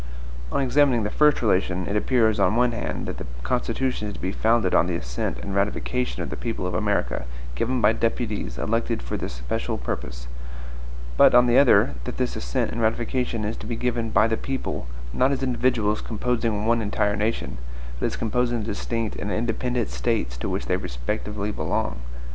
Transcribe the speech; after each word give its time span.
On 0.51 0.59
examining 0.59 1.03
the 1.03 1.11
first 1.11 1.43
relation, 1.43 1.85
it 1.85 1.95
appears, 1.95 2.39
on 2.39 2.55
one 2.55 2.71
hand, 2.71 3.05
that 3.05 3.19
the 3.19 3.27
Constitution 3.43 4.07
is 4.07 4.15
to 4.15 4.19
be 4.19 4.31
founded 4.31 4.73
on 4.73 4.87
the 4.87 4.95
assent 4.95 5.37
and 5.37 5.53
ratification 5.53 6.23
of 6.23 6.31
the 6.31 6.35
people 6.35 6.65
of 6.65 6.73
America, 6.73 7.25
given 7.53 7.81
by 7.81 7.93
deputies 7.93 8.57
elected 8.57 9.03
for 9.03 9.15
the 9.15 9.29
special 9.29 9.77
purpose; 9.77 10.27
but, 11.17 11.35
on 11.35 11.45
the 11.45 11.59
other, 11.59 11.93
that 12.05 12.17
this 12.17 12.35
assent 12.35 12.71
and 12.71 12.81
ratification 12.81 13.45
is 13.45 13.55
to 13.57 13.67
be 13.67 13.75
given 13.75 14.09
by 14.09 14.25
the 14.27 14.37
people, 14.37 14.87
not 15.13 15.31
as 15.31 15.43
individuals 15.43 16.01
composing 16.01 16.65
one 16.65 16.81
entire 16.81 17.15
nation, 17.15 17.59
but 17.99 18.07
as 18.07 18.15
composing 18.15 18.61
the 18.61 18.65
distinct 18.65 19.15
and 19.17 19.31
independent 19.31 19.87
States 19.91 20.35
to 20.35 20.49
which 20.49 20.65
they 20.65 20.77
respectively 20.77 21.51
belong. 21.51 21.97